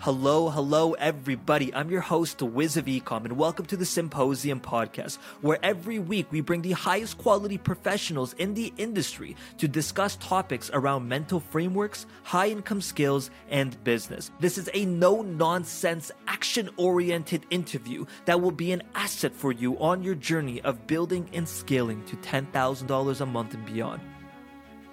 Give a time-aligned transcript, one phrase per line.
[0.00, 1.74] Hello, hello, everybody.
[1.74, 6.30] I'm your host, Wiz of Ecom, and welcome to the Symposium podcast, where every week
[6.30, 12.04] we bring the highest quality professionals in the industry to discuss topics around mental frameworks,
[12.24, 14.30] high income skills, and business.
[14.38, 19.78] This is a no nonsense, action oriented interview that will be an asset for you
[19.78, 24.02] on your journey of building and scaling to $10,000 a month and beyond.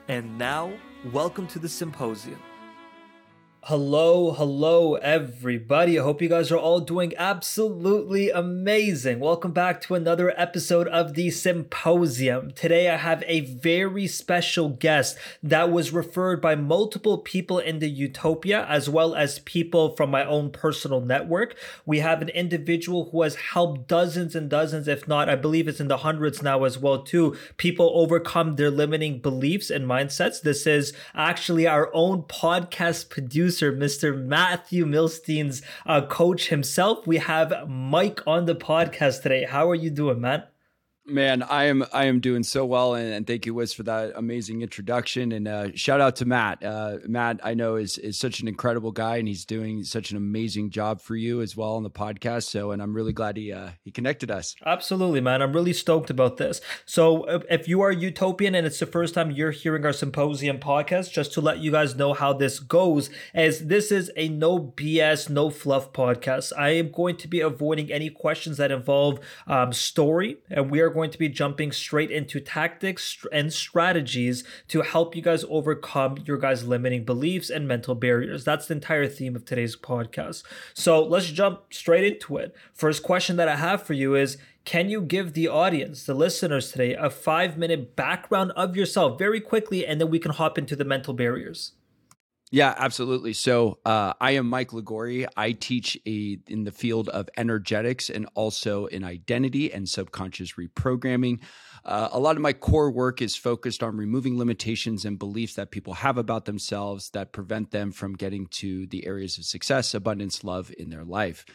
[0.07, 0.71] And now,
[1.11, 2.39] welcome to the Symposium.
[3.67, 5.97] Hello, hello, everybody.
[5.97, 9.21] I hope you guys are all doing absolutely amazing.
[9.21, 12.51] Welcome back to another episode of the Symposium.
[12.51, 17.89] Today, I have a very special guest that was referred by multiple people in the
[17.89, 21.55] Utopia, as well as people from my own personal network.
[21.85, 25.79] We have an individual who has helped dozens and dozens, if not, I believe it's
[25.79, 30.41] in the hundreds now as well, too, people overcome their limiting beliefs and mindsets.
[30.41, 34.17] This is actually our own podcast producer producer, Mr.
[34.17, 37.05] Matthew Milstein's uh, coach himself.
[37.05, 39.45] We have Mike on the podcast today.
[39.45, 40.43] How are you doing, man?
[41.05, 44.13] Man, I am I am doing so well, and, and thank you, Wiz, for that
[44.15, 45.33] amazing introduction.
[45.33, 46.63] And uh, shout out to Matt.
[46.63, 50.17] Uh, Matt, I know is is such an incredible guy, and he's doing such an
[50.17, 52.43] amazing job for you as well on the podcast.
[52.43, 54.55] So, and I'm really glad he uh, he connected us.
[54.65, 55.41] Absolutely, man.
[55.41, 56.61] I'm really stoked about this.
[56.85, 61.11] So, if you are utopian and it's the first time you're hearing our symposium podcast,
[61.11, 65.29] just to let you guys know how this goes, as this is a no BS,
[65.29, 66.53] no fluff podcast.
[66.57, 70.92] I am going to be avoiding any questions that involve um, story, and we are
[70.93, 76.37] going to be jumping straight into tactics and strategies to help you guys overcome your
[76.37, 78.43] guys' limiting beliefs and mental barriers.
[78.43, 80.43] That's the entire theme of today's podcast.
[80.73, 82.55] So let's jump straight into it.
[82.73, 86.71] First question that I have for you is can you give the audience, the listeners
[86.71, 90.75] today, a five minute background of yourself very quickly, and then we can hop into
[90.75, 91.73] the mental barriers?
[92.53, 93.33] Yeah, absolutely.
[93.33, 95.25] So uh, I am Mike Liguori.
[95.35, 101.39] I teach a, in the field of energetics and also in identity and subconscious reprogramming.
[101.83, 105.71] Uh, a lot of my core work is focused on removing limitations and beliefs that
[105.71, 110.43] people have about themselves that prevent them from getting to the areas of success, abundance,
[110.43, 111.45] love in their life.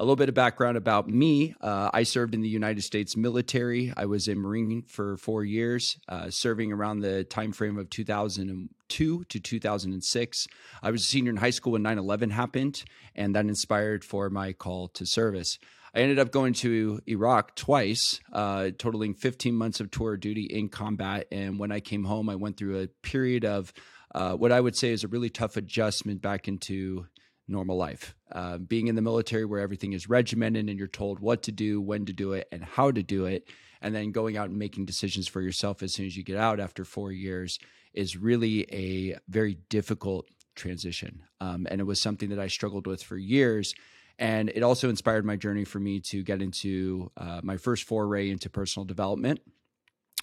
[0.00, 1.56] A little bit of background about me.
[1.60, 3.92] Uh, I served in the United States military.
[3.96, 9.24] I was a Marine for four years, uh, serving around the time frame of 2002
[9.24, 10.46] to 2006.
[10.84, 12.84] I was a senior in high school when 9 11 happened,
[13.16, 15.58] and that inspired for my call to service.
[15.92, 20.44] I ended up going to Iraq twice, uh, totaling 15 months of tour of duty
[20.44, 21.26] in combat.
[21.32, 23.72] And when I came home, I went through a period of
[24.14, 27.06] uh, what I would say is a really tough adjustment back into
[27.48, 28.14] normal life.
[28.30, 31.80] Uh, being in the military where everything is regimented and you're told what to do,
[31.80, 33.48] when to do it, and how to do it,
[33.80, 36.60] and then going out and making decisions for yourself as soon as you get out
[36.60, 37.58] after four years
[37.94, 41.22] is really a very difficult transition.
[41.40, 43.74] Um, and it was something that I struggled with for years.
[44.18, 48.30] And it also inspired my journey for me to get into uh, my first foray
[48.30, 49.40] into personal development,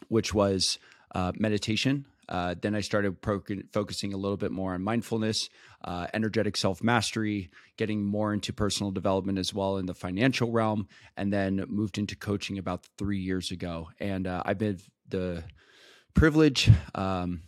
[0.10, 0.80] which was
[1.14, 2.06] uh, meditation.
[2.28, 3.42] Uh, then I started pro-
[3.72, 5.50] focusing a little bit more on mindfulness,
[5.84, 10.88] uh, energetic self mastery, getting more into personal development as well in the financial realm,
[11.18, 13.90] and then moved into coaching about three years ago.
[14.00, 15.44] And uh, I've been the
[16.14, 17.42] privilege um,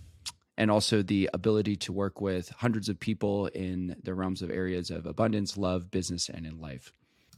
[0.57, 4.91] and also the ability to work with hundreds of people in the realms of areas
[4.91, 6.91] of abundance, love, business, and in life.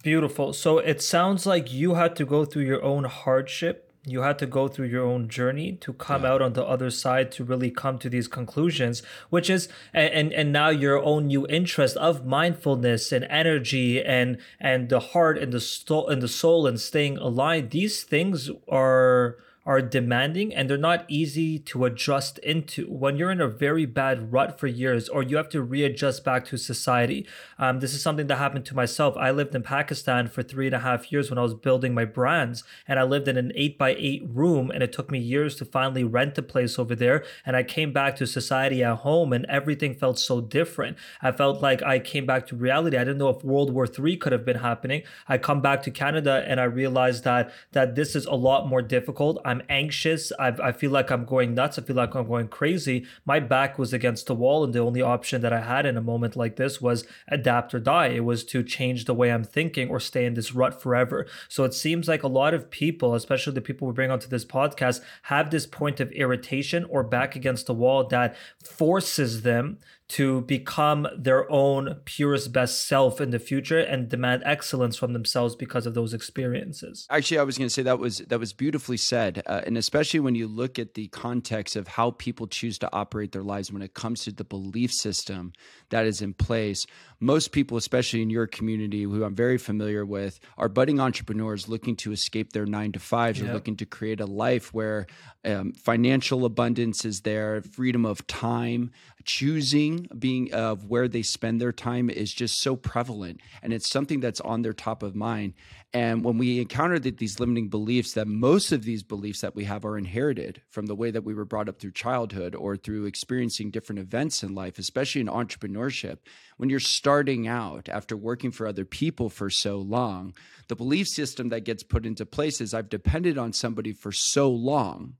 [0.04, 0.54] Beautiful.
[0.54, 4.46] So it sounds like you had to go through your own hardship you had to
[4.46, 6.32] go through your own journey to come yeah.
[6.32, 10.54] out on the other side to really come to these conclusions which is and and
[10.54, 15.60] now your own new interest of mindfulness and energy and and the heart and the
[15.60, 21.06] soul and the soul and staying alive these things are are demanding and they're not
[21.08, 25.38] easy to adjust into when you're in a very bad rut for years or you
[25.38, 27.28] have to readjust back to society.
[27.58, 29.16] Um, this is something that happened to myself.
[29.18, 32.06] I lived in Pakistan for three and a half years when I was building my
[32.06, 35.56] brands, and I lived in an eight by eight room, and it took me years
[35.58, 37.24] to finally rent a place over there.
[37.46, 40.98] And I came back to society at home, and everything felt so different.
[41.22, 42.98] I felt like I came back to reality.
[42.98, 45.04] I didn't know if World War III could have been happening.
[45.28, 48.82] I come back to Canada, and I realized that that this is a lot more
[48.82, 49.40] difficult.
[49.46, 50.32] I'm anxious.
[50.40, 51.78] I, I feel like I'm going nuts.
[51.78, 53.06] I feel like I'm going crazy.
[53.26, 56.02] My back was against the wall, and the only option that I had in a
[56.02, 58.08] moment like this was adapt or die.
[58.08, 61.26] It was to change the way I'm thinking or stay in this rut forever.
[61.48, 64.46] So it seems like a lot of people, especially the people we bring onto this
[64.46, 69.80] podcast, have this point of irritation or back against the wall that forces them
[70.10, 75.56] to become their own purest best self in the future and demand excellence from themselves
[75.56, 77.06] because of those experiences.
[77.12, 80.20] Actually, I was going to say that was that was beautifully said, uh, and especially
[80.20, 83.84] when you look at the context of how people choose to operate their lives when
[83.84, 85.54] it comes to the belief system
[85.90, 86.88] that is in place.
[87.20, 91.96] Most people, especially in your community, who I'm very familiar with, are budding entrepreneurs looking
[91.98, 93.50] to escape their nine to fives, yep.
[93.50, 95.06] or looking to create a life where
[95.44, 98.92] um, financial abundance is there, freedom of time,
[99.26, 104.22] choosing being of where they spend their time is just so prevalent, and it's something
[104.22, 105.54] that's on their top of mind.
[105.92, 109.64] And when we encounter the, these limiting beliefs, that most of these beliefs that we
[109.64, 113.06] have are inherited from the way that we were brought up through childhood or through
[113.06, 116.20] experiencing different events in life, especially in entrepreneurship.
[116.58, 120.34] When you're starting out after working for other people for so long,
[120.68, 124.50] the belief system that gets put into place is I've depended on somebody for so
[124.50, 125.16] long.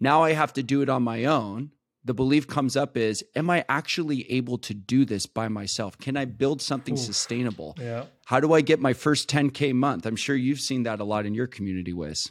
[0.00, 1.70] Now I have to do it on my own.
[2.04, 5.98] The belief comes up is am i actually able to do this by myself?
[5.98, 7.76] Can i build something sustainable?
[7.78, 8.06] Yeah.
[8.24, 10.06] How do i get my first 10k month?
[10.06, 12.28] I'm sure you've seen that a lot in your community Wiz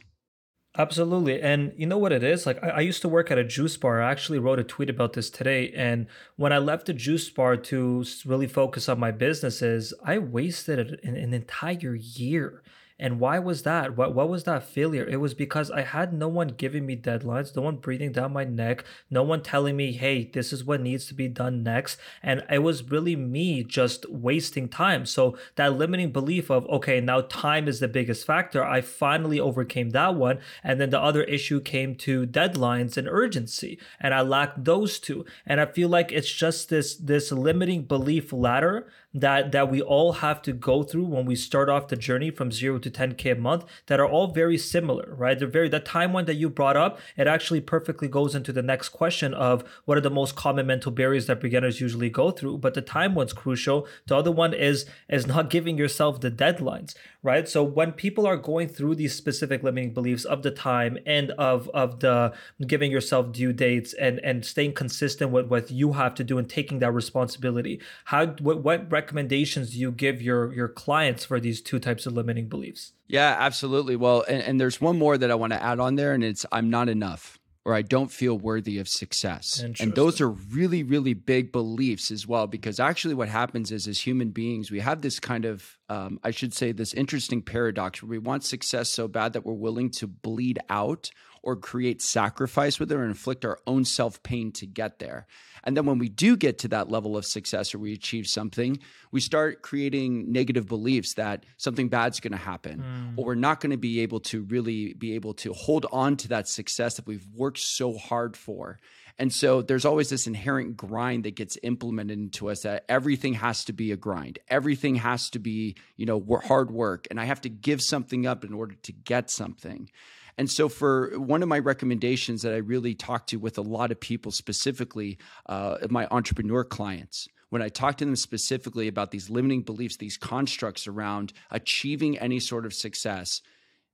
[0.78, 1.42] Absolutely.
[1.42, 2.46] And you know what it is?
[2.46, 4.02] Like, I, I, used to work at a juice bar.
[4.02, 5.70] I actually wrote a tweet about this today.
[5.76, 6.08] And
[6.38, 11.18] when I left the juice bar to really focus on my businesses, I wasted an,
[11.18, 12.64] an entire year
[13.02, 13.98] and why was that?
[13.98, 15.06] What what was that failure?
[15.06, 18.44] It was because I had no one giving me deadlines, no one breathing down my
[18.44, 22.44] neck, no one telling me, "Hey, this is what needs to be done next." And
[22.50, 25.08] it was really me just wasting time.
[25.08, 29.90] So that limiting belief of, "Okay, now time is the biggest factor." I finally overcame
[29.90, 34.64] that one, and then the other issue came to deadlines and urgency, and I lacked
[34.64, 35.26] those two.
[35.48, 40.14] And I feel like it's just this this limiting belief ladder that that we all
[40.14, 43.36] have to go through when we start off the journey from 0 to 10k a
[43.36, 45.38] month that are all very similar right?
[45.38, 48.62] They're very that time one that you brought up it actually perfectly goes into the
[48.62, 52.60] next question of what are the most common mental barriers that beginners usually go through.
[52.60, 53.88] But the time one's crucial.
[54.08, 57.48] The other one is is not giving yourself the deadlines right?
[57.48, 61.70] So when people are going through these specific limiting beliefs of the time and of
[61.74, 62.34] of the
[62.66, 66.50] giving yourself due dates and and staying consistent with what you have to do and
[66.50, 71.62] taking that responsibility how what, what recommendations do you give your your clients for these
[71.62, 72.94] two types of limiting beliefs?
[73.08, 73.96] Yeah, absolutely.
[73.96, 76.46] Well, and, and there's one more that I want to add on there, and it's
[76.52, 79.64] I'm not enough or I don't feel worthy of success.
[79.80, 84.00] And those are really, really big beliefs as well, because actually what happens is as
[84.00, 88.10] human beings, we have this kind of, um, I should say, this interesting paradox where
[88.10, 91.12] we want success so bad that we're willing to bleed out
[91.44, 95.26] or create sacrifice with it or inflict our own self pain to get there.
[95.64, 98.80] And then when we do get to that level of success or we achieve something,
[99.12, 103.18] we start creating negative beliefs that something bad's going to happen mm.
[103.18, 106.28] or we're not going to be able to really be able to hold on to
[106.30, 108.80] that success that we've worked so hard for.
[109.20, 113.66] And so there's always this inherent grind that gets implemented into us that everything has
[113.66, 114.40] to be a grind.
[114.48, 118.44] Everything has to be, you know, hard work and I have to give something up
[118.44, 119.90] in order to get something.
[120.38, 123.92] And so, for one of my recommendations that I really talk to with a lot
[123.92, 125.18] of people, specifically
[125.48, 130.18] uh, my entrepreneur clients, when I talk to them specifically about these limiting beliefs, these
[130.18, 133.42] constructs around achieving any sort of success,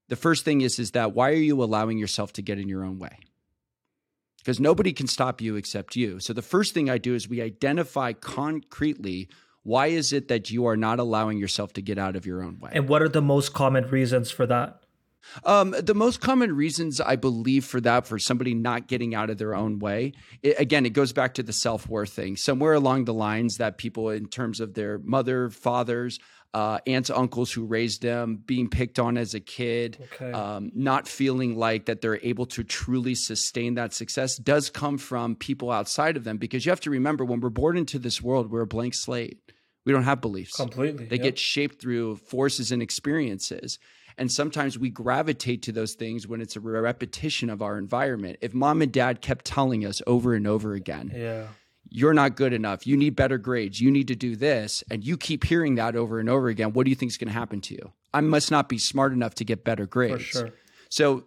[0.09, 2.83] the first thing is is that why are you allowing yourself to get in your
[2.83, 3.17] own way?
[4.37, 6.19] Because nobody can stop you except you.
[6.19, 9.27] So the first thing I do is we identify concretely
[9.63, 12.57] why is it that you are not allowing yourself to get out of your own
[12.59, 12.71] way?
[12.73, 14.79] And what are the most common reasons for that?
[15.43, 19.37] Um, the most common reasons I believe for that, for somebody not getting out of
[19.37, 22.35] their own way, it, again, it goes back to the self worth thing.
[22.37, 26.19] Somewhere along the lines that people, in terms of their mother, fathers,
[26.53, 30.31] uh, aunts, uncles who raised them, being picked on as a kid, okay.
[30.31, 35.35] um, not feeling like that they're able to truly sustain that success does come from
[35.35, 36.37] people outside of them.
[36.37, 39.39] Because you have to remember, when we're born into this world, we're a blank slate.
[39.85, 40.55] We don't have beliefs.
[40.55, 41.05] Completely.
[41.05, 41.23] They yep.
[41.23, 43.79] get shaped through forces and experiences.
[44.17, 48.37] And sometimes we gravitate to those things when it's a repetition of our environment.
[48.41, 51.47] If mom and dad kept telling us over and over again, yeah.
[51.89, 52.85] You're not good enough.
[52.85, 53.79] You need better grades.
[53.79, 54.83] You need to do this.
[54.91, 56.73] And you keep hearing that over and over again.
[56.73, 57.93] What do you think is going to happen to you?
[58.13, 60.15] I must not be smart enough to get better grades.
[60.15, 60.49] For sure.
[60.89, 61.25] So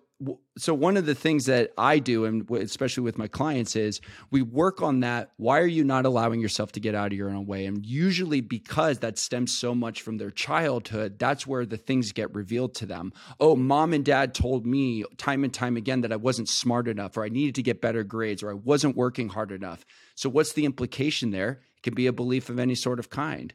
[0.59, 4.00] so one of the things that I do, and especially with my clients, is
[4.31, 5.31] we work on that.
[5.37, 7.65] Why are you not allowing yourself to get out of your own way?
[7.65, 12.35] And usually, because that stems so much from their childhood, that's where the things get
[12.35, 13.12] revealed to them.
[13.39, 17.17] Oh, mom and dad told me time and time again that I wasn't smart enough,
[17.17, 19.85] or I needed to get better grades, or I wasn't working hard enough.
[20.15, 21.61] So, what's the implication there?
[21.79, 23.55] It can be a belief of any sort of kind.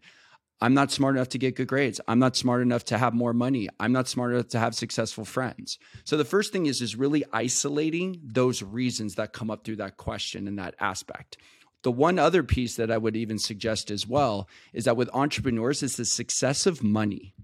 [0.62, 2.00] I'm not smart enough to get good grades.
[2.08, 3.68] I'm not smart enough to have more money.
[3.80, 5.78] I'm not smart enough to have successful friends.
[6.06, 9.98] So the first thing is is really isolating those reasons that come up through that
[9.98, 11.38] question and that aspect.
[11.86, 15.84] the one other piece that I would even suggest as well is that with entrepreneurs,
[15.84, 17.36] it's the success of money.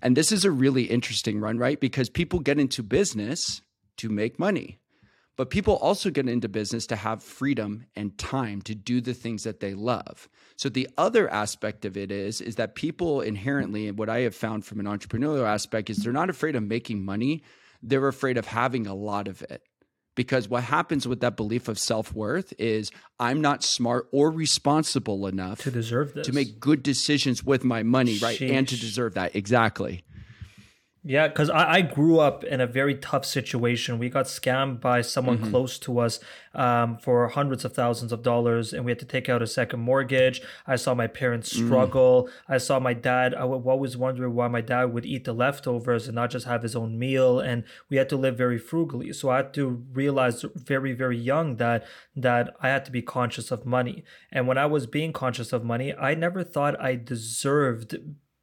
[0.00, 1.78] And this is a really interesting run, right?
[1.78, 3.62] Because people get into business
[3.96, 4.79] to make money.
[5.40, 9.44] But people also get into business to have freedom and time to do the things
[9.44, 10.28] that they love.
[10.56, 14.34] So the other aspect of it is is that people inherently and what I have
[14.34, 17.42] found from an entrepreneurial aspect is they're not afraid of making money,
[17.82, 19.62] they're afraid of having a lot of it.
[20.14, 25.26] Because what happens with that belief of self worth is I'm not smart or responsible
[25.26, 28.38] enough to deserve this, to make good decisions with my money, right?
[28.38, 28.52] Sheesh.
[28.52, 29.34] And to deserve that.
[29.34, 30.04] Exactly.
[31.02, 33.98] Yeah, because I, I, grew up in a very tough situation.
[33.98, 35.50] We got scammed by someone mm-hmm.
[35.50, 36.20] close to us
[36.54, 39.80] um, for hundreds of thousands of dollars, and we had to take out a second
[39.80, 40.42] mortgage.
[40.66, 41.64] I saw my parents mm.
[41.64, 42.24] struggle.
[42.24, 42.54] Mm.
[42.54, 43.34] I saw my dad.
[43.34, 46.62] I w- always wondering why my dad would eat the leftovers and not just have
[46.62, 47.40] his own meal.
[47.40, 49.14] And we had to live very frugally.
[49.14, 53.50] So I had to realize very, very young that that I had to be conscious
[53.50, 54.04] of money.
[54.30, 57.96] And when I was being conscious of money, I never thought I deserved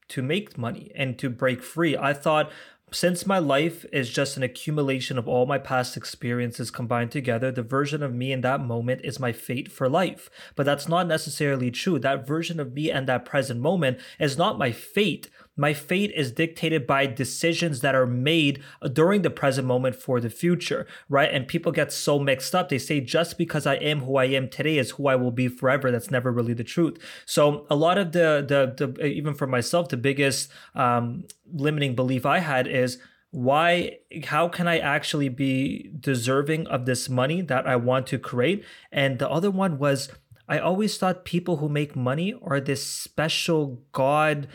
[0.10, 1.98] to make money and to break free.
[1.98, 2.52] I thought
[2.92, 7.62] since my life is just an accumulation of all my past experiences combined together, the
[7.62, 10.30] version of me in that moment is my fate for life.
[10.56, 12.00] But that's not necessarily true.
[12.00, 15.30] That version of me and that present moment is not my fate.
[15.58, 20.30] My fate is dictated by decisions that are made during the present moment for the
[20.30, 21.34] future, right?
[21.34, 22.70] And people get so mixed up.
[22.70, 25.48] They say just because I am who I am today is who I will be
[25.48, 25.92] forever.
[25.92, 26.98] That's never really the truth.
[27.26, 32.26] So a lot of the the, the even for myself, the biggest um, limiting belief
[32.26, 33.00] I had is
[33.32, 38.64] why how can i actually be deserving of this money that i want to create
[38.92, 40.10] and the other one was
[40.48, 44.48] i always thought people who make money are this special god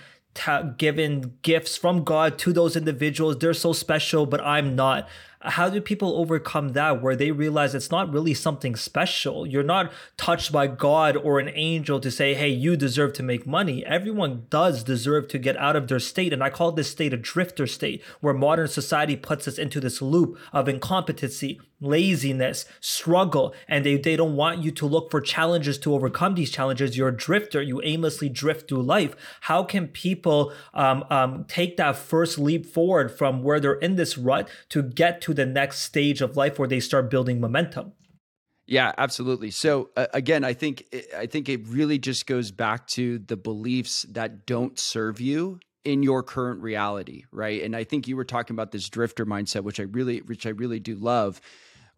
[0.78, 3.38] given gifts from God to those individuals.
[3.38, 5.08] They're so special, but I'm not
[5.44, 9.46] how do people overcome that where they realize it's not really something special?
[9.46, 13.46] You're not touched by God or an angel to say, hey, you deserve to make
[13.46, 13.84] money.
[13.84, 16.32] Everyone does deserve to get out of their state.
[16.32, 20.00] And I call this state a drifter state, where modern society puts us into this
[20.00, 25.78] loop of incompetency, laziness, struggle, and they, they don't want you to look for challenges
[25.78, 26.96] to overcome these challenges.
[26.96, 27.60] You're a drifter.
[27.60, 29.16] You aimlessly drift through life.
[29.42, 34.16] How can people um, um, take that first leap forward from where they're in this
[34.16, 37.92] rut to get to the next stage of life where they start building momentum.
[38.66, 39.50] Yeah, absolutely.
[39.50, 40.84] So uh, again, I think
[41.16, 46.02] I think it really just goes back to the beliefs that don't serve you in
[46.02, 47.62] your current reality, right?
[47.62, 50.50] And I think you were talking about this drifter mindset, which I really which I
[50.50, 51.40] really do love.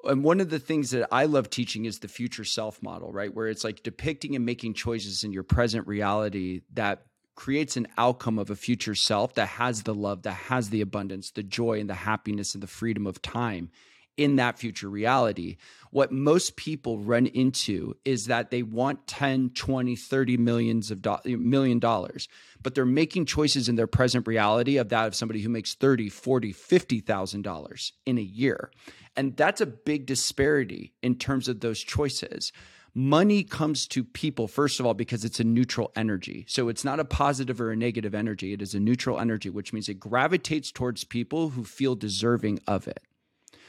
[0.05, 3.33] And one of the things that I love teaching is the future self model, right?
[3.33, 8.39] Where it's like depicting and making choices in your present reality that creates an outcome
[8.39, 11.91] of a future self that has the love, that has the abundance, the joy, and
[11.91, 13.71] the happiness and the freedom of time
[14.17, 15.57] in that future reality.
[15.91, 21.39] What most people run into is that they want 10, 20, 30 millions of do-
[21.39, 22.29] million dollars,
[22.63, 26.09] but they're making choices in their present reality of that of somebody who makes 30,
[26.09, 28.71] 40, 50,000 dollars in a year.
[29.17, 32.53] And that's a big disparity in terms of those choices
[32.95, 36.45] money comes to people first of all because it's a neutral energy.
[36.49, 38.53] So it's not a positive or a negative energy.
[38.53, 42.87] It is a neutral energy which means it gravitates towards people who feel deserving of
[42.87, 43.01] it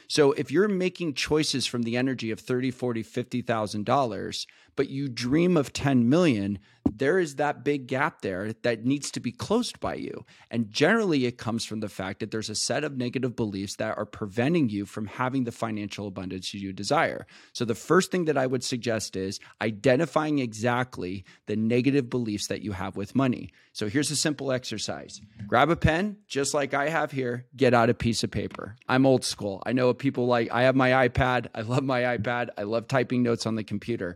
[0.08, 5.08] so if you're making choices from the energy of 30 40 50000 dollars but you
[5.08, 6.58] dream of 10 million
[6.98, 10.24] there is that big gap there that needs to be closed by you.
[10.50, 13.96] And generally, it comes from the fact that there's a set of negative beliefs that
[13.96, 17.26] are preventing you from having the financial abundance you desire.
[17.52, 22.62] So, the first thing that I would suggest is identifying exactly the negative beliefs that
[22.62, 23.50] you have with money.
[23.72, 27.90] So, here's a simple exercise grab a pen, just like I have here, get out
[27.90, 28.76] a piece of paper.
[28.88, 29.62] I'm old school.
[29.64, 31.46] I know people like, I have my iPad.
[31.54, 32.48] I love my iPad.
[32.58, 34.14] I love typing notes on the computer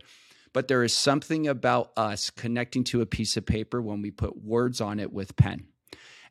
[0.53, 4.43] but there is something about us connecting to a piece of paper when we put
[4.43, 5.67] words on it with pen.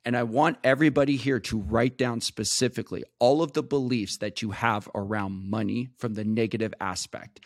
[0.05, 4.53] And I want everybody here to write down specifically all of the beliefs that you
[4.53, 7.41] have around money from the negative aspect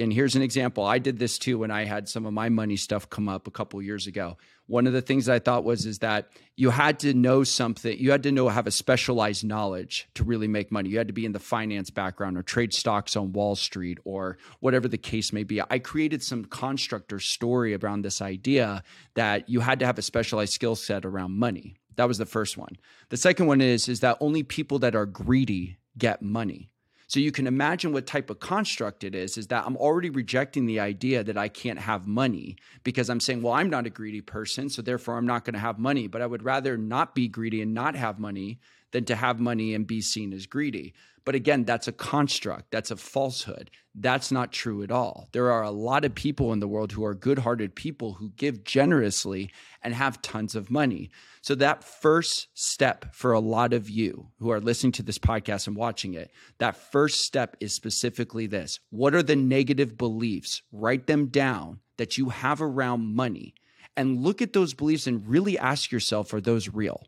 [0.00, 0.84] and here's an example.
[0.84, 3.50] I did this too when I had some of my money stuff come up a
[3.50, 4.38] couple years ago.
[4.66, 7.98] One of the things I thought was is that you had to know something.
[7.98, 10.88] You had to know have a specialized knowledge to really make money.
[10.88, 14.38] You had to be in the finance background or trade stocks on Wall Street or
[14.60, 15.60] whatever the case may be.
[15.60, 18.82] I created some construct or story around this idea
[19.14, 21.76] that you had to have a specialized skill set around money.
[21.96, 22.76] That was the first one.
[23.10, 26.69] The second one is is that only people that are greedy get money.
[27.10, 30.66] So you can imagine what type of construct it is, is that I'm already rejecting
[30.66, 34.20] the idea that I can't have money because I'm saying, well, I'm not a greedy
[34.20, 36.06] person, so therefore I'm not going to have money.
[36.06, 38.60] But I would rather not be greedy and not have money
[38.92, 40.94] than to have money and be seen as greedy.
[41.24, 43.70] But again, that's a construct, that's a falsehood.
[43.94, 45.28] That's not true at all.
[45.32, 48.30] There are a lot of people in the world who are good hearted people who
[48.30, 49.50] give generously
[49.82, 51.10] and have tons of money.
[51.42, 55.66] So, that first step for a lot of you who are listening to this podcast
[55.66, 60.62] and watching it, that first step is specifically this What are the negative beliefs?
[60.72, 63.54] Write them down that you have around money
[63.96, 67.02] and look at those beliefs and really ask yourself are those real?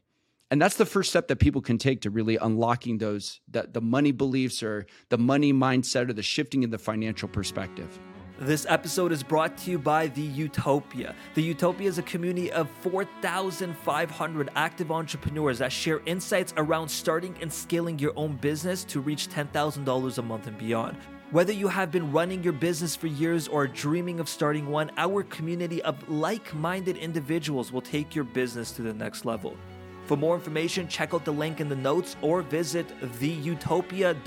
[0.53, 3.81] And that's the first step that people can take to really unlocking those that the
[3.81, 7.99] money beliefs or the money mindset or the shifting in the financial perspective
[8.39, 11.15] this episode is brought to you by The Utopia.
[11.35, 17.53] The Utopia is a community of 4,500 active entrepreneurs that share insights around starting and
[17.53, 20.97] scaling your own business to reach $10,000 a month and beyond.
[21.31, 25.23] Whether you have been running your business for years or dreaming of starting one, our
[25.23, 29.57] community of like minded individuals will take your business to the next level.
[30.05, 34.21] For more information, check out the link in the notes or visit theutopia.io.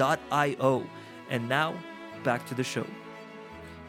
[1.30, 1.76] And now,
[2.24, 2.86] back to the show.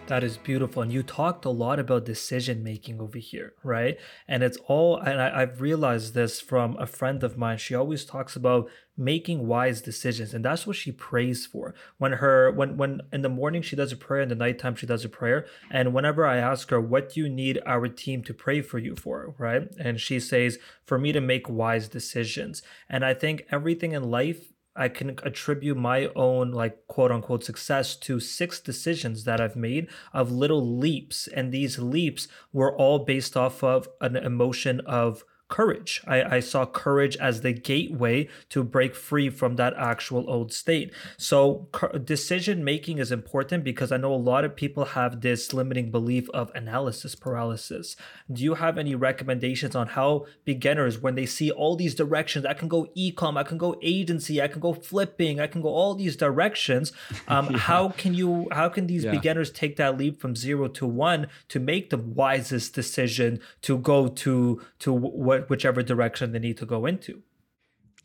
[0.07, 0.83] That is beautiful.
[0.83, 3.99] And you talked a lot about decision making over here, right?
[4.29, 7.59] And it's all, and I, have realized this from a friend of mine.
[7.59, 10.33] She always talks about making wise decisions.
[10.33, 11.75] And that's what she prays for.
[11.99, 14.87] When her, when, when in the morning she does a prayer, in the nighttime she
[14.87, 15.47] does a prayer.
[15.71, 18.95] And whenever I ask her, what do you need our team to pray for you
[18.95, 19.69] for, right?
[19.79, 22.63] And she says, for me to make wise decisions.
[22.89, 27.97] And I think everything in life I can attribute my own like quote unquote success
[27.97, 31.27] to six decisions that I've made of little leaps.
[31.29, 36.03] And these leaps were all based off of an emotion of courage.
[36.07, 40.93] I, I saw courage as the gateway to break free from that actual old state.
[41.17, 41.69] So,
[42.05, 46.29] decision making is important because I know a lot of people have this limiting belief
[46.31, 47.97] of analysis paralysis.
[48.33, 52.55] Do you have any recommendations on how beginners, when they see all these directions, I
[52.55, 55.95] can go ecom, I can go agency, I can go flipping, I can go all
[55.95, 56.93] these directions.
[57.29, 57.59] Um, yeah.
[57.59, 58.47] How can you?
[58.53, 59.11] How can these yeah.
[59.11, 64.07] beginners take that leap from zero to one to make the wisest decision to go
[64.07, 67.23] to to what what whichever direction they need to go into.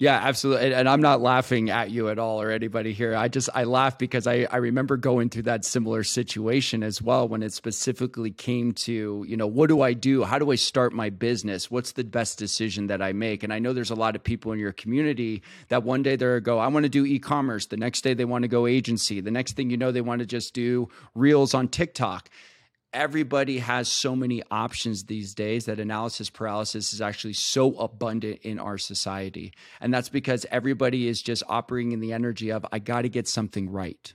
[0.02, 0.74] Yeah, absolutely.
[0.74, 3.16] And I'm not laughing at you at all or anybody here.
[3.16, 7.28] I just I laugh because I I remember going through that similar situation as well
[7.28, 10.24] when it specifically came to, you know, what do I do?
[10.24, 11.70] How do I start my business?
[11.70, 13.44] What's the best decision that I make?
[13.44, 16.40] And I know there's a lot of people in your community that one day they're
[16.40, 17.68] go, I want to do e-commerce.
[17.68, 19.22] The next day they want to go agency.
[19.22, 22.28] The next thing you know they want to just do reels on TikTok
[22.94, 28.60] everybody has so many options these days that analysis paralysis is actually so abundant in
[28.60, 29.54] our society.
[29.80, 33.28] And that's because everybody is just operating in the energy of, I got to get
[33.28, 34.14] something right.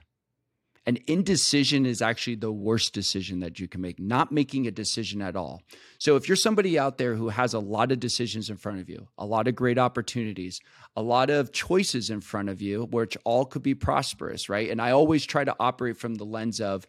[0.88, 5.20] And indecision is actually the worst decision that you can make, not making a decision
[5.20, 5.62] at all.
[5.98, 8.88] So, if you're somebody out there who has a lot of decisions in front of
[8.88, 10.60] you, a lot of great opportunities,
[10.94, 14.70] a lot of choices in front of you, which all could be prosperous, right?
[14.70, 16.86] And I always try to operate from the lens of,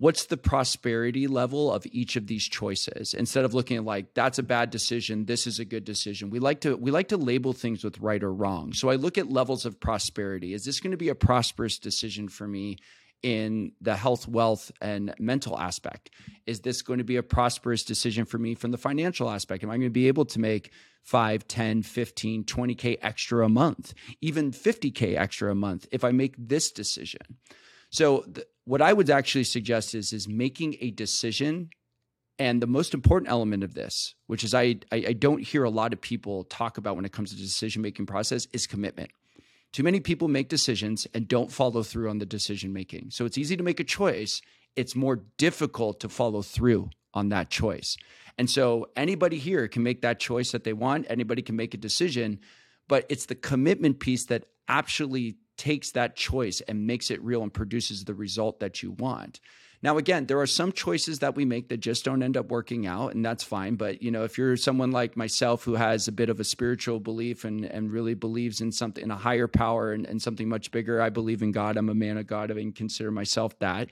[0.00, 3.12] what's the prosperity level of each of these choices?
[3.12, 6.30] Instead of looking at like that's a bad decision this is a good decision.
[6.30, 8.72] We like to we like to label things with right or wrong.
[8.72, 10.54] So i look at levels of prosperity.
[10.54, 12.78] Is this going to be a prosperous decision for me
[13.22, 16.10] in the health wealth and mental aspect?
[16.46, 19.62] Is this going to be a prosperous decision for me from the financial aspect?
[19.62, 23.94] Am i going to be able to make 5 10 15 20k extra a month
[24.20, 27.20] even 50k extra a month if i make this decision?
[27.90, 31.70] So th- what I would actually suggest is is making a decision.
[32.38, 35.70] And the most important element of this, which is I, I, I don't hear a
[35.70, 39.10] lot of people talk about when it comes to the decision making process, is commitment.
[39.72, 43.10] Too many people make decisions and don't follow through on the decision making.
[43.10, 44.40] So it's easy to make a choice.
[44.76, 47.96] It's more difficult to follow through on that choice.
[48.38, 51.06] And so anybody here can make that choice that they want.
[51.10, 52.38] Anybody can make a decision,
[52.86, 57.52] but it's the commitment piece that actually takes that choice and makes it real and
[57.52, 59.40] produces the result that you want.
[59.82, 62.86] Now, again, there are some choices that we make that just don't end up working
[62.86, 63.74] out, and that's fine.
[63.74, 66.98] But you know, if you're someone like myself who has a bit of a spiritual
[66.98, 70.70] belief and and really believes in something, in a higher power and, and something much
[70.70, 71.76] bigger, I believe in God.
[71.76, 72.50] I'm a man of God.
[72.50, 73.90] I mean, consider myself that.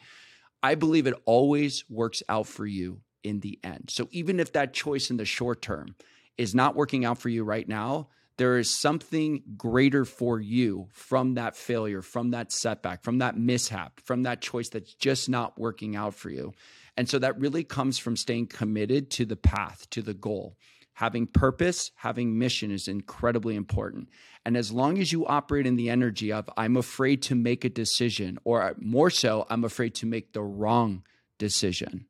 [0.62, 3.90] I believe it always works out for you in the end.
[3.90, 5.94] So even if that choice in the short term
[6.38, 11.35] is not working out for you right now, there is something greater for you from
[11.35, 15.96] that failure, from that setback, from that mishap, from that choice that's just not working
[15.96, 16.53] out for you.
[16.96, 20.57] And so that really comes from staying committed to the path, to the goal.
[20.94, 24.09] Having purpose, having mission is incredibly important.
[24.44, 27.68] And as long as you operate in the energy of, I'm afraid to make a
[27.68, 31.05] decision, or more so, I'm afraid to make the wrong
[31.38, 32.07] decision,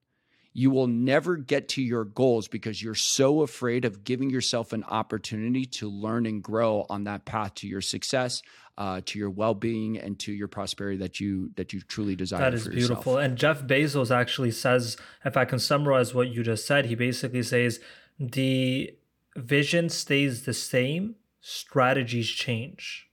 [0.52, 4.84] you will never get to your goals because you're so afraid of giving yourself an
[4.84, 8.42] opportunity to learn and grow on that path to your success
[8.78, 12.38] uh, to your well-being and to your prosperity that you that you truly desire.
[12.38, 13.18] That is beautiful.
[13.18, 17.42] And Jeff Bezos actually says, if I can summarize what you just said, he basically
[17.42, 17.80] says
[18.20, 18.96] the
[19.36, 23.07] vision stays the same, strategies change.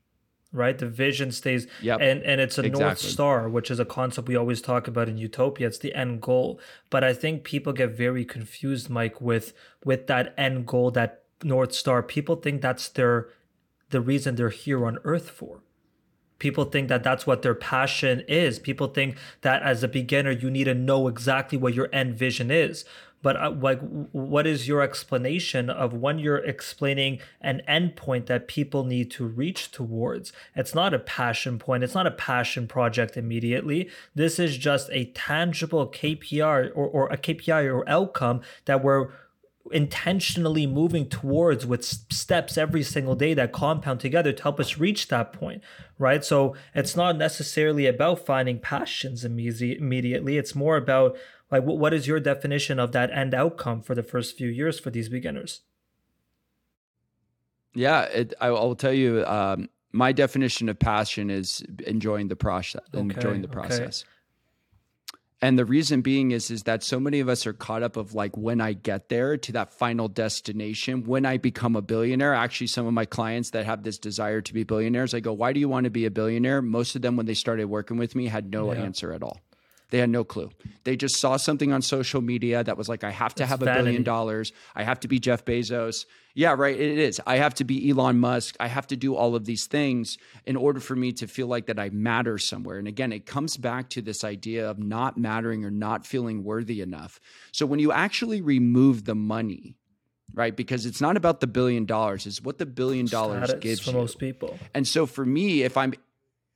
[0.54, 2.00] Right, the vision stays, yep.
[2.00, 2.86] and and it's a exactly.
[2.86, 5.68] north star, which is a concept we always talk about in Utopia.
[5.68, 9.54] It's the end goal, but I think people get very confused, Mike, with
[9.84, 12.02] with that end goal, that north star.
[12.02, 13.28] People think that's their
[13.90, 15.62] the reason they're here on earth for.
[16.38, 18.60] People think that that's what their passion is.
[18.60, 22.52] People think that as a beginner, you need to know exactly what your end vision
[22.52, 22.84] is.
[23.26, 23.80] But uh, like,
[24.12, 29.72] what is your explanation of when you're explaining an endpoint that people need to reach
[29.72, 30.32] towards?
[30.56, 31.84] It's not a passion point.
[31.84, 33.90] It's not a passion project immediately.
[34.14, 39.10] This is just a tangible KPI or, or a KPI or outcome that we're
[39.72, 45.08] intentionally moving towards with steps every single day that compound together to help us reach
[45.08, 45.60] that point
[45.98, 51.18] right so it's not necessarily about finding passions immediately it's more about
[51.60, 54.90] like what is your definition of that end outcome for the first few years for
[54.90, 55.62] these beginners?
[57.74, 62.82] Yeah it, I, will tell you um, my definition of passion is enjoying the process
[62.94, 65.20] okay, enjoying the process okay.
[65.42, 68.14] and the reason being is is that so many of us are caught up of
[68.14, 72.68] like when i get there to that final destination when i become a billionaire actually
[72.68, 75.60] some of my clients that have this desire to be billionaires i go why do
[75.60, 76.62] you want to be a billionaire?
[76.62, 78.82] Most of them when they started working with me had no yeah.
[78.82, 79.42] answer at all
[79.90, 80.50] they had no clue.
[80.84, 83.62] They just saw something on social media that was like, I have to it's have
[83.62, 84.52] a billion dollars.
[84.76, 86.06] I have to be Jeff Bezos.
[86.34, 86.78] Yeah, right.
[86.78, 87.22] It is.
[87.26, 88.56] I have to be Elon Musk.
[88.60, 91.68] I have to do all of these things in order for me to feel like
[91.68, 92.78] that I matter somewhere.
[92.78, 96.82] And again, it comes back to this idea of not mattering or not feeling worthy
[96.82, 97.20] enough.
[97.52, 99.78] So when you actually remove the money,
[100.34, 100.56] right?
[100.56, 103.92] Because it's not about the billion dollars, it's what the billion dollars Status gives for
[103.92, 103.98] you.
[103.98, 104.60] most people.
[104.74, 105.94] And so for me, if I'm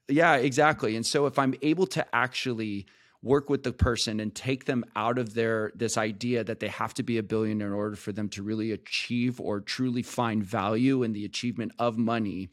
[0.10, 0.96] yeah, exactly.
[0.96, 2.88] And so if I'm able to actually
[3.22, 6.94] work with the person and take them out of their this idea that they have
[6.94, 11.04] to be a billionaire in order for them to really achieve or truly find value
[11.04, 12.50] in the achievement of money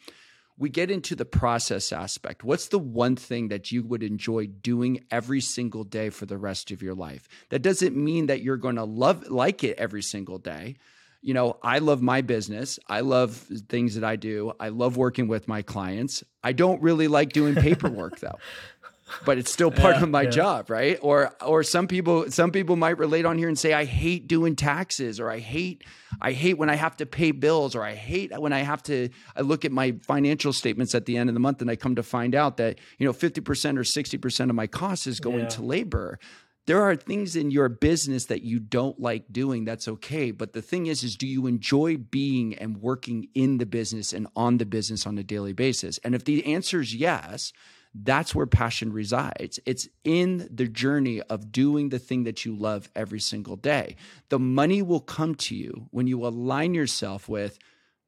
[0.58, 2.42] we get into the process aspect.
[2.42, 6.70] What's the one thing that you would enjoy doing every single day for the rest
[6.70, 7.28] of your life?
[7.50, 10.76] That doesn't mean that you're going to love like it every single day.
[11.20, 12.78] You know, I love my business.
[12.88, 13.34] I love
[13.68, 14.52] things that I do.
[14.60, 16.22] I love working with my clients.
[16.42, 18.38] I don't really like doing paperwork though
[19.24, 20.30] but it's still part yeah, of my yeah.
[20.30, 23.84] job right or or some people some people might relate on here and say i
[23.84, 25.84] hate doing taxes or i hate
[26.20, 29.08] i hate when i have to pay bills or i hate when i have to
[29.36, 31.94] i look at my financial statements at the end of the month and i come
[31.94, 33.38] to find out that you know 50%
[33.78, 35.48] or 60% of my costs is going yeah.
[35.48, 36.18] to labor
[36.66, 40.62] there are things in your business that you don't like doing that's okay but the
[40.62, 44.66] thing is is do you enjoy being and working in the business and on the
[44.66, 47.52] business on a daily basis and if the answer is yes
[48.02, 49.58] that's where passion resides.
[49.64, 53.96] It's in the journey of doing the thing that you love every single day.
[54.28, 57.58] The money will come to you when you align yourself with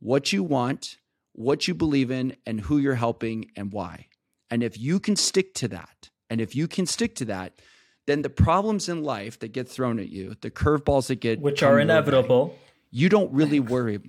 [0.01, 0.99] what you want,
[1.33, 4.07] what you believe in, and who you're helping and why.
[4.51, 7.55] And if you can stick to that, and if you can stick to that,
[8.07, 11.63] then the problems in life that get thrown at you, the curveballs that get which
[11.63, 12.55] are inevitable, way,
[12.91, 14.01] you don't really worry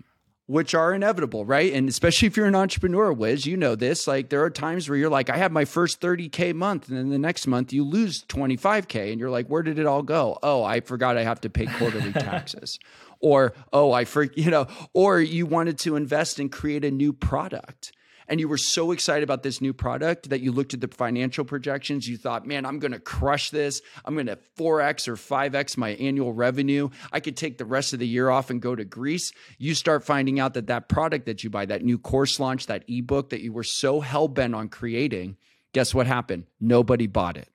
[0.50, 1.72] which are inevitable, right?
[1.74, 4.08] And especially if you're an entrepreneur, Wiz, you know this.
[4.08, 7.10] Like there are times where you're like, I have my first 30K month, and then
[7.10, 10.40] the next month you lose 25K, and you're like, where did it all go?
[10.42, 12.80] Oh, I forgot I have to pay quarterly taxes.
[13.20, 17.14] or, oh, I for you know, or you wanted to invest and create a new
[17.14, 17.92] product
[18.30, 21.44] and you were so excited about this new product that you looked at the financial
[21.44, 23.82] projections, you thought, man, I'm going to crush this.
[24.06, 26.90] I'm going to 4x or 5x my annual revenue.
[27.12, 29.34] I could take the rest of the year off and go to Greece.
[29.58, 32.84] You start finding out that that product that you buy, that new course launch, that
[32.88, 35.36] ebook that you were so hell bent on creating,
[35.74, 36.46] guess what happened?
[36.62, 37.50] Nobody bought it.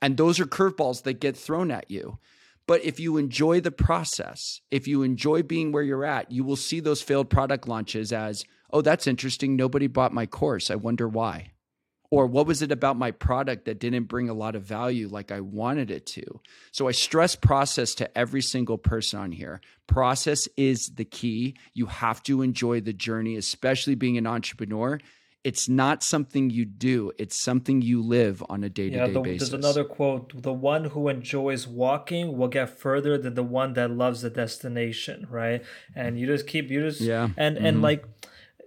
[0.00, 2.18] And those are curveballs that get thrown at you.
[2.66, 6.56] But if you enjoy the process, if you enjoy being where you're at, you will
[6.56, 8.44] see those failed product launches as
[8.74, 9.56] oh, that's interesting.
[9.56, 10.70] Nobody bought my course.
[10.70, 11.52] I wonder why.
[12.10, 15.32] Or what was it about my product that didn't bring a lot of value like
[15.32, 16.40] I wanted it to?
[16.70, 19.60] So I stress process to every single person on here.
[19.86, 21.56] Process is the key.
[21.72, 25.00] You have to enjoy the journey, especially being an entrepreneur.
[25.44, 29.50] It's not something you do, it's something you live on a day to day basis.
[29.50, 33.90] There's another quote The one who enjoys walking will get further than the one that
[33.90, 35.62] loves the destination, right?
[35.94, 37.28] And you just keep, you just, yeah.
[37.36, 37.66] And, mm-hmm.
[37.66, 38.06] and like,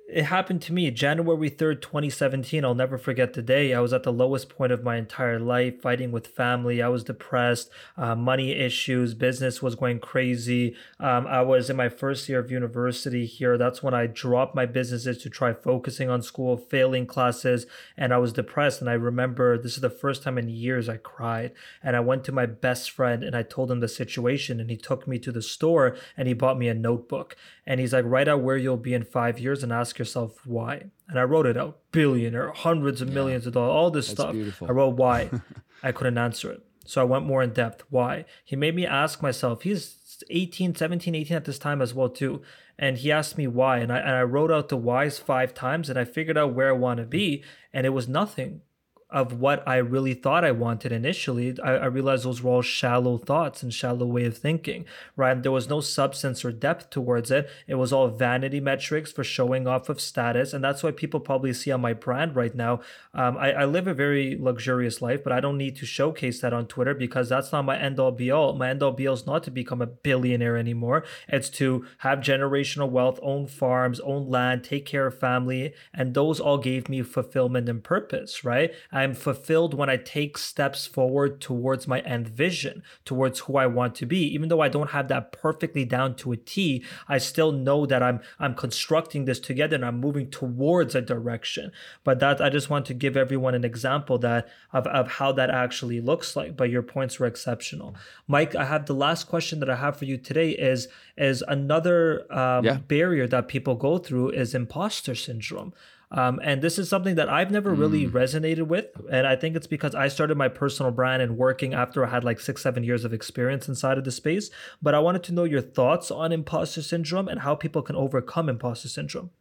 [0.09, 2.63] it happened to me January 3rd, 2017.
[2.63, 3.73] I'll never forget the day.
[3.73, 6.81] I was at the lowest point of my entire life, fighting with family.
[6.81, 10.77] I was depressed, uh, money issues, business was going crazy.
[10.97, 13.57] Um, I was in my first year of university here.
[13.57, 17.65] That's when I dropped my businesses to try focusing on school, failing classes,
[17.97, 18.79] and I was depressed.
[18.79, 21.51] And I remember this is the first time in years I cried.
[21.83, 24.77] And I went to my best friend and I told him the situation, and he
[24.77, 27.35] took me to the store and he bought me a notebook.
[27.65, 30.85] And he's like, write out where you'll be in five years and ask yourself why.
[31.07, 33.15] And I wrote it out billionaire, hundreds of yeah.
[33.15, 34.33] millions of dollars, all this That's stuff.
[34.33, 34.67] Beautiful.
[34.67, 35.29] I wrote why.
[35.83, 36.63] I couldn't answer it.
[36.85, 37.83] So I went more in depth.
[37.89, 38.25] Why?
[38.43, 42.41] He made me ask myself, he's 18, 17, 18 at this time as well, too.
[42.79, 43.79] And he asked me why.
[43.79, 46.69] And I, and I wrote out the whys five times and I figured out where
[46.69, 47.43] I want to be.
[47.73, 48.61] And it was nothing
[49.09, 53.17] of what I really thought I wanted initially, I, I, realized those were all shallow
[53.17, 54.83] thoughts and shallow way of thinking,
[55.15, 55.41] right?
[55.41, 57.49] There was no substance or depth towards it.
[57.67, 60.51] It was all vanity metrics for showing off of status.
[60.51, 62.81] And that's why people probably see on my brand right now.
[63.13, 66.51] Um, I, I live a very luxurious life, but I don't need to showcase that
[66.51, 68.55] on Twitter because that's not my end all be all.
[68.55, 71.05] My end all be all is not to become a billionaire anymore.
[71.29, 75.73] It's to have generational wealth, own farms, own land, take care of family.
[75.93, 78.73] And those all gave me fulfillment and purpose, right?
[78.97, 83.93] I'm fulfilled when I take steps forward towards my end vision, towards who I want
[83.95, 84.21] to be.
[84.33, 88.01] Even though I don't have that perfectly down to a T, I still know that
[88.01, 91.71] I'm I'm constructing this together and I'm moving towards a direction.
[92.03, 95.51] But that I just want to give everyone an example that of, of how that
[95.51, 96.57] actually looks like.
[96.57, 97.95] But your points were exceptional.
[98.27, 102.25] Mike, I have the last question that I have for you today is is another
[102.33, 102.77] um, yeah.
[102.77, 105.73] barrier that people go through is imposter syndrome.
[106.09, 108.11] Um, and this is something that I've never really mm.
[108.11, 108.85] resonated with.
[109.11, 112.23] And I think it's because I started my personal brand and working after I had
[112.23, 114.49] like six, seven years of experience inside of the space.
[114.81, 118.47] But I wanted to know your thoughts on imposter syndrome and how people can overcome
[118.47, 119.31] imposter syndrome.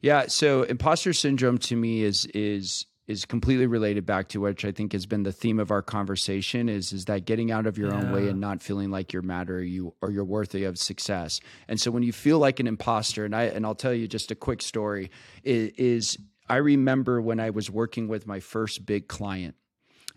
[0.00, 0.26] Yeah.
[0.28, 4.92] So imposter syndrome to me is, is, is completely related back to which I think
[4.92, 7.98] has been the theme of our conversation is is that getting out of your yeah.
[7.98, 11.40] own way and not feeling like you're matter or you or you're worthy of success.
[11.68, 14.30] And so when you feel like an imposter, and I and I'll tell you just
[14.30, 15.10] a quick story
[15.44, 19.56] is, is I remember when I was working with my first big client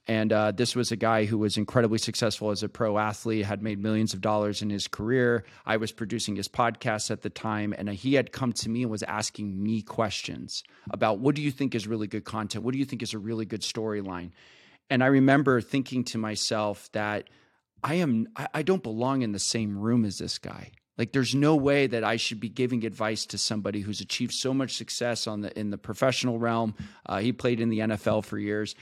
[0.09, 3.61] and uh, this was a guy who was incredibly successful as a pro athlete, had
[3.61, 5.43] made millions of dollars in his career.
[5.67, 8.89] I was producing his podcast at the time, and he had come to me and
[8.89, 12.65] was asking me questions about what do you think is really good content?
[12.65, 14.31] What do you think is a really good storyline?
[14.89, 17.29] And I remember thinking to myself that
[17.83, 20.71] I am I don't belong in the same room as this guy.
[20.97, 24.55] Like there's no way that I should be giving advice to somebody who's achieved so
[24.55, 26.73] much success on the in the professional realm.
[27.05, 28.73] Uh, he played in the NFL for years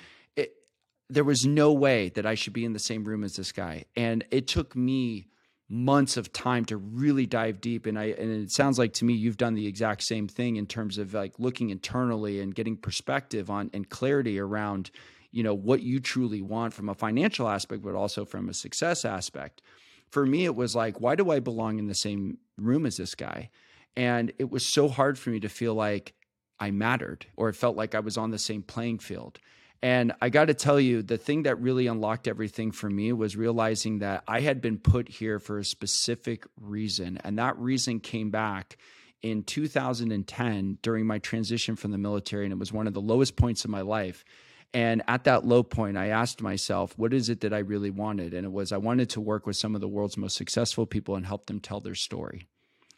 [1.09, 3.85] there was no way that I should be in the same room as this guy.
[3.95, 5.27] And it took me
[5.69, 9.13] months of time to really dive deep and I and it sounds like to me
[9.13, 13.49] you've done the exact same thing in terms of like looking internally and getting perspective
[13.49, 14.91] on and clarity around
[15.31, 19.03] you know what you truly want from a financial aspect but also from a success
[19.03, 19.61] aspect.
[20.09, 23.13] For me it was like why do I belong in the same room as this
[23.13, 23.49] guy?
[23.97, 26.13] And it was so hard for me to feel like
[26.61, 29.39] I mattered or it felt like I was on the same playing field.
[29.81, 33.35] And I got to tell you, the thing that really unlocked everything for me was
[33.35, 37.19] realizing that I had been put here for a specific reason.
[37.23, 38.77] And that reason came back
[39.21, 42.45] in 2010 during my transition from the military.
[42.45, 44.25] And it was one of the lowest points of my life.
[44.73, 48.33] And at that low point, I asked myself, what is it that I really wanted?
[48.33, 51.15] And it was I wanted to work with some of the world's most successful people
[51.15, 52.47] and help them tell their story.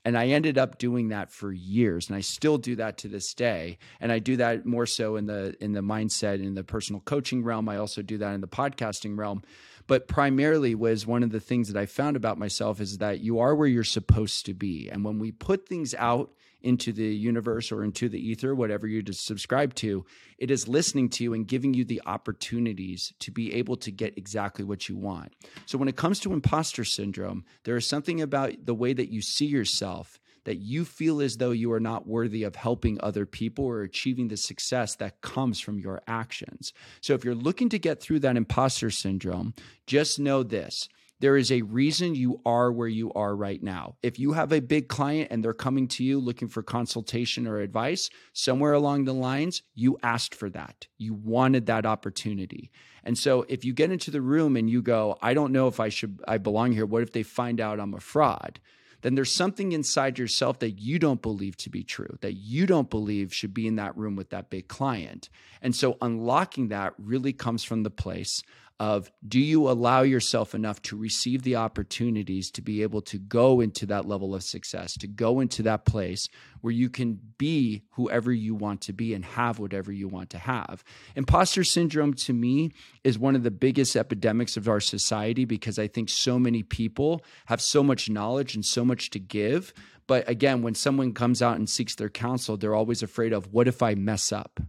[0.09, 3.35] And I ended up doing that for years, and I still do that to this
[3.35, 3.77] day.
[4.01, 7.43] And I do that more so in the in the mindset in the personal coaching
[7.43, 7.69] realm.
[7.69, 9.43] I also do that in the podcasting realm.
[9.85, 13.37] But primarily was one of the things that I found about myself is that you
[13.37, 14.89] are where you're supposed to be.
[14.89, 19.03] And when we put things out into the universe or into the ether, whatever you
[19.11, 20.05] subscribe to,
[20.37, 24.17] it is listening to you and giving you the opportunities to be able to get
[24.17, 25.33] exactly what you want.
[25.65, 29.21] So when it comes to imposter syndrome, there is something about the way that you
[29.21, 33.65] see yourself that you feel as though you are not worthy of helping other people
[33.65, 36.73] or achieving the success that comes from your actions.
[37.01, 39.53] So if you're looking to get through that imposter syndrome,
[39.85, 40.89] just know this
[41.19, 43.95] there is a reason you are where you are right now.
[44.01, 47.60] If you have a big client and they're coming to you looking for consultation or
[47.60, 50.88] advice, somewhere along the lines, you asked for that.
[50.97, 52.71] You wanted that opportunity.
[53.03, 55.79] And so if you get into the room and you go, I don't know if
[55.79, 56.86] I should I belong here.
[56.86, 58.60] What if they find out I'm a fraud?
[59.01, 62.89] Then there's something inside yourself that you don't believe to be true, that you don't
[62.89, 65.29] believe should be in that room with that big client.
[65.62, 68.43] And so unlocking that really comes from the place
[68.79, 73.59] of do you allow yourself enough to receive the opportunities to be able to go
[73.59, 76.29] into that level of success, to go into that place
[76.61, 80.37] where you can be whoever you want to be and have whatever you want to
[80.37, 80.83] have.
[81.15, 82.71] Imposter syndrome to me
[83.03, 87.21] is one of the biggest epidemics of our society because I think so many people
[87.47, 89.73] have so much knowledge and so much to give.
[90.07, 93.67] But again, when someone comes out and seeks their counsel, they're always afraid of what
[93.67, 94.59] if I mess up?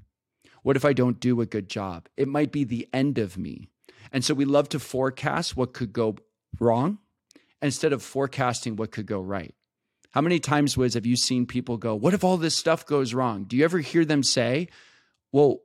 [0.62, 2.09] What if I don't do a good job?
[2.16, 3.70] It might be the end of me.
[4.12, 6.16] And so we love to forecast what could go
[6.59, 6.99] wrong
[7.62, 9.55] instead of forecasting what could go right.
[10.11, 13.14] How many times Wiz have you seen people go, "What if all this stuff goes
[13.14, 14.68] wrong?" Do you ever hear them say,
[15.31, 15.61] "Well,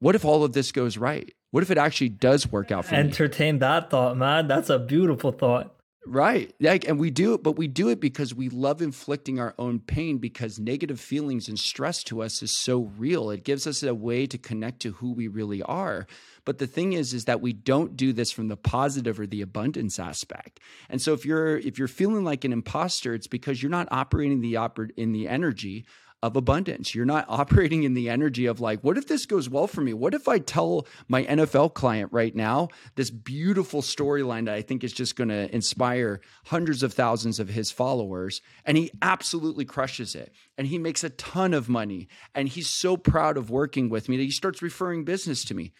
[0.00, 1.32] what if all of this goes right?
[1.52, 4.48] What if it actually does work out for Entertain me?" Entertain that thought, man.
[4.48, 5.75] That's a beautiful thought.
[6.08, 6.54] Right.
[6.60, 9.80] Like, and we do it, but we do it because we love inflicting our own
[9.80, 13.30] pain because negative feelings and stress to us is so real.
[13.30, 16.06] It gives us a way to connect to who we really are.
[16.44, 19.42] But the thing is, is that we don't do this from the positive or the
[19.42, 20.60] abundance aspect.
[20.88, 24.40] And so if you're if you're feeling like an imposter, it's because you're not operating
[24.40, 25.86] the oper- in the energy
[26.22, 26.94] of abundance.
[26.94, 29.92] You're not operating in the energy of like, what if this goes well for me?
[29.92, 34.84] What if I tell my NFL client right now this beautiful storyline that I think
[34.84, 40.14] is just going to inspire hundreds of thousands of his followers and he absolutely crushes
[40.14, 44.08] it and he makes a ton of money and he's so proud of working with
[44.08, 45.72] me that he starts referring business to me.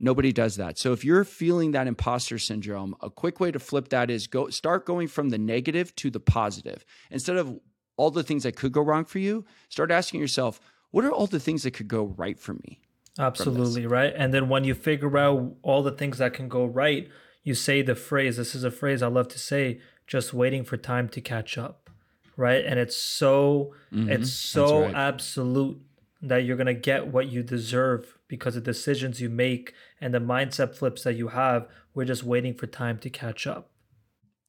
[0.00, 0.76] Nobody does that.
[0.76, 4.48] So if you're feeling that imposter syndrome, a quick way to flip that is go
[4.50, 6.84] start going from the negative to the positive.
[7.10, 7.58] Instead of
[7.96, 11.26] all the things that could go wrong for you, start asking yourself, what are all
[11.26, 12.80] the things that could go right for me?
[13.18, 14.12] Absolutely, right?
[14.16, 17.08] And then when you figure out all the things that can go right,
[17.42, 20.76] you say the phrase, this is a phrase I love to say, just waiting for
[20.76, 21.90] time to catch up.
[22.36, 22.64] Right?
[22.64, 24.10] And it's so mm-hmm.
[24.10, 24.94] it's so right.
[24.94, 25.80] absolute
[26.20, 30.18] that you're going to get what you deserve because the decisions you make and the
[30.18, 33.70] mindset flips that you have, we're just waiting for time to catch up.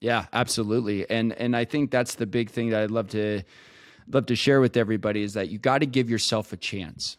[0.01, 1.09] Yeah, absolutely.
[1.09, 3.43] And and I think that's the big thing that I'd love to
[4.07, 7.17] love to share with everybody is that you got to give yourself a chance.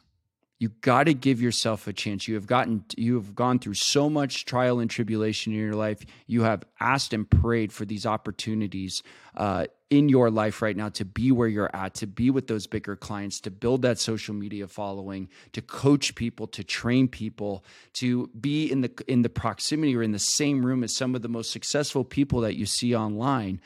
[0.59, 2.27] You got to give yourself a chance.
[2.27, 6.01] You have gotten you have gone through so much trial and tribulation in your life.
[6.27, 9.03] You have asked and prayed for these opportunities
[9.37, 12.67] uh, in your life right now to be where you're at, to be with those
[12.67, 18.29] bigger clients, to build that social media following, to coach people, to train people, to
[18.41, 21.29] be in the in the proximity or in the same room as some of the
[21.29, 23.61] most successful people that you see online.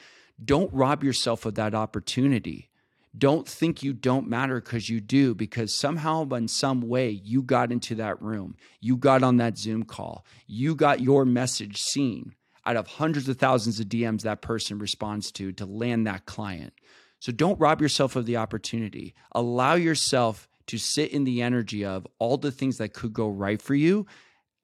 [0.44, 2.69] Don't rob yourself of that opportunity.
[3.16, 7.72] Don't think you don't matter because you do, because somehow, in some way, you got
[7.72, 8.56] into that room.
[8.80, 10.24] You got on that Zoom call.
[10.46, 15.32] You got your message seen out of hundreds of thousands of DMs that person responds
[15.32, 16.72] to to land that client.
[17.18, 19.14] So don't rob yourself of the opportunity.
[19.32, 23.60] Allow yourself to sit in the energy of all the things that could go right
[23.60, 24.06] for you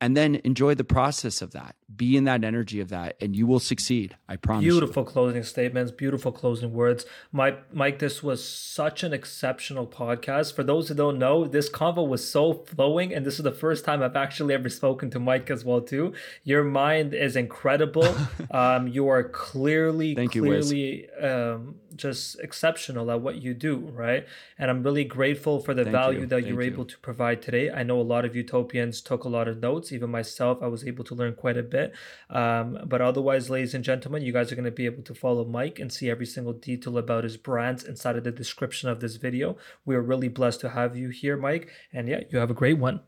[0.01, 3.47] and then enjoy the process of that be in that energy of that and you
[3.47, 5.09] will succeed i promise beautiful you.
[5.09, 7.07] closing statements beautiful closing words.
[7.31, 10.55] Mike mike this was such an exceptional podcast.
[10.55, 13.85] For those who don't know this convo was so flowing and this is the first
[13.85, 16.13] time i've actually ever spoken to mike as well too.
[16.43, 18.15] Your mind is incredible.
[18.51, 24.27] Um, you are clearly Thank clearly you, um, just exceptional at what you do right?
[24.59, 26.27] And i'm really grateful for the Thank value you.
[26.27, 26.73] that Thank you're you.
[26.73, 27.71] able to provide today.
[27.71, 29.93] I know a lot of utopians took a lot of notes.
[29.93, 31.93] Even myself i was able to learn quite a bit bit.
[32.31, 35.45] Um, but otherwise, ladies and gentlemen, you guys are going to be able to follow
[35.45, 39.17] Mike and see every single detail about his brands inside of the description of this
[39.17, 39.57] video.
[39.85, 41.69] We are really blessed to have you here, Mike.
[41.93, 43.01] And yeah, you have a great one.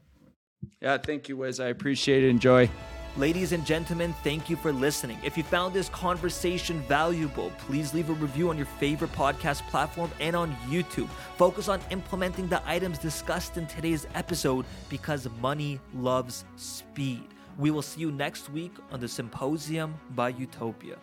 [0.81, 1.61] Yeah, thank you, Wiz.
[1.61, 2.31] I appreciate it.
[2.31, 2.69] Enjoy.
[3.17, 5.19] Ladies and gentlemen, thank you for listening.
[5.25, 10.11] If you found this conversation valuable, please leave a review on your favorite podcast platform
[10.21, 11.09] and on YouTube.
[11.37, 17.38] Focus on implementing the items discussed in today's episode because money loves speed.
[17.59, 20.97] We will see you next week on the Symposium by Utopia.